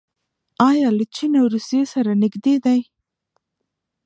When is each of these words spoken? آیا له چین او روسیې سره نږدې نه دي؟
آیا 0.69 0.87
له 0.97 1.05
چین 1.15 1.31
او 1.41 1.45
روسیې 1.53 1.83
سره 1.93 2.11
نږدې 2.21 2.55
نه 2.57 2.61
دي؟ 2.65 2.79